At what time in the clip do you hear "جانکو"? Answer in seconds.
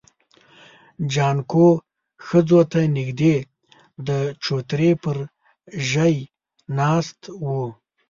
1.13-1.67